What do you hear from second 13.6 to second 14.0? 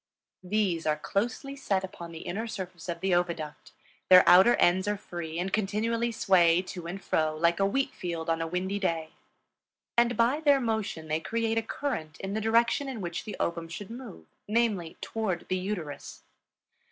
should